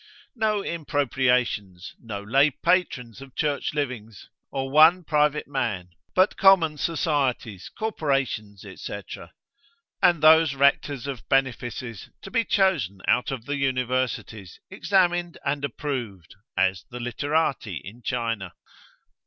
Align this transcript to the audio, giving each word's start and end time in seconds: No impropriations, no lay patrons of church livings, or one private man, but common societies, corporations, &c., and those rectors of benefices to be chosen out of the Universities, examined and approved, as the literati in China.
No 0.33 0.63
impropriations, 0.65 1.93
no 1.99 2.23
lay 2.23 2.49
patrons 2.49 3.21
of 3.21 3.35
church 3.35 3.75
livings, 3.75 4.31
or 4.49 4.67
one 4.71 5.03
private 5.03 5.47
man, 5.47 5.89
but 6.15 6.37
common 6.37 6.79
societies, 6.79 7.69
corporations, 7.69 8.65
&c., 8.81 9.01
and 10.01 10.23
those 10.23 10.55
rectors 10.55 11.05
of 11.05 11.29
benefices 11.29 12.09
to 12.23 12.31
be 12.31 12.43
chosen 12.43 13.03
out 13.07 13.29
of 13.29 13.45
the 13.45 13.57
Universities, 13.57 14.59
examined 14.71 15.37
and 15.45 15.63
approved, 15.63 16.33
as 16.57 16.83
the 16.89 16.99
literati 16.99 17.75
in 17.85 18.01
China. 18.01 18.53